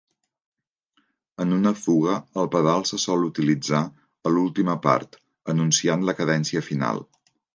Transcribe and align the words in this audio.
En 1.43 1.51
una 1.57 1.73
fuga, 1.81 2.15
el 2.43 2.49
pedal 2.55 2.87
se 2.91 2.99
sol 3.03 3.27
utilitzar 3.29 3.83
a 4.29 4.33
l'última 4.37 4.77
part, 4.89 5.21
anunciant 5.55 6.09
la 6.11 6.19
cadència 6.23 6.67
final. 6.73 7.05